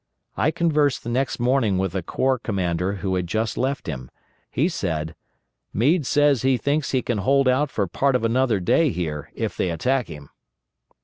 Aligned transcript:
I 0.35 0.49
conversed 0.49 1.03
the 1.03 1.11
next 1.11 1.39
morning 1.39 1.77
with 1.77 1.93
a 1.93 2.01
corps 2.01 2.39
commander 2.39 2.93
who 3.05 3.13
had 3.13 3.27
just 3.27 3.55
left 3.55 3.85
him. 3.85 4.09
He 4.49 4.67
said: 4.67 5.13
"Meade 5.75 6.07
says 6.07 6.41
he 6.41 6.57
thinks 6.57 6.89
he 6.89 7.03
can 7.03 7.19
hold 7.19 7.47
out 7.47 7.69
for 7.69 7.85
part 7.85 8.15
of 8.15 8.23
another 8.23 8.59
day 8.59 8.89
here, 8.89 9.29
if 9.35 9.55
they 9.55 9.69
attack 9.69 10.07
him." 10.07 10.29